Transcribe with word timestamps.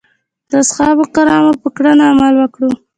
د 0.49 0.51
اصحابو 0.63 1.03
کرامو 1.15 1.53
په 1.61 1.69
کړنو 1.75 2.03
عمل 2.11 2.33
وکړو. 2.37 2.71